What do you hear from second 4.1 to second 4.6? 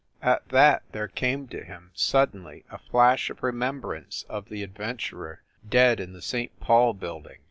of